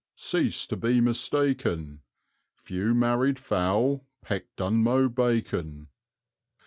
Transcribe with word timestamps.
cease 0.15 0.65
to 0.65 0.75
be 0.75 0.99
mistaken; 0.99 2.01
Few 2.55 2.95
married 2.95 3.37
fowl 3.37 4.07
peck 4.23 4.45
Dunmow 4.55 5.09
bacon. 5.13 5.89